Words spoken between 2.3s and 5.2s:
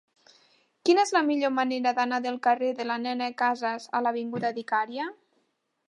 carrer de la Nena Casas a l'avinguda d'Icària?